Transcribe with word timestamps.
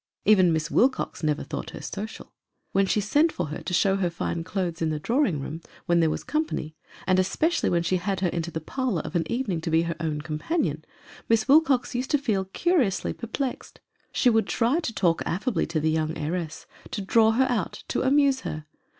Even 0.25 0.51
Miss 0.51 0.71
Wilcox 0.71 1.21
never 1.21 1.43
thought 1.43 1.69
her 1.69 1.81
social. 1.83 2.33
When 2.71 2.87
she 2.87 2.99
sent 2.99 3.31
for 3.31 3.49
her 3.49 3.59
to 3.61 3.71
show 3.71 3.97
her 3.97 4.09
fine 4.09 4.43
clothes 4.43 4.81
in 4.81 4.89
the 4.89 4.97
drawing 4.99 5.39
room 5.39 5.61
when 5.85 5.99
there 5.99 6.09
was 6.09 6.23
company, 6.23 6.75
and 7.05 7.19
especially 7.19 7.69
when 7.69 7.83
she 7.83 7.97
had 7.97 8.21
her 8.21 8.27
into 8.29 8.49
her 8.51 8.59
parlor 8.61 9.03
of 9.03 9.15
an 9.15 9.31
evening 9.31 9.61
to 9.61 9.69
be 9.69 9.83
her 9.83 9.95
own 9.99 10.21
companion, 10.21 10.83
Miss 11.29 11.47
Wilcox 11.47 11.93
used 11.93 12.09
to 12.09 12.17
feel 12.17 12.45
curiously 12.45 13.13
perplexed. 13.13 13.79
She 14.11 14.31
would 14.31 14.47
try 14.47 14.79
to 14.79 14.91
talk 14.91 15.21
affably 15.23 15.67
to 15.67 15.79
the 15.79 15.91
young 15.91 16.17
heiress, 16.17 16.65
to 16.89 17.03
draw 17.03 17.29
her 17.33 17.45
out, 17.47 17.83
to 17.89 18.01
amuse 18.01 18.39
her. 18.39 18.65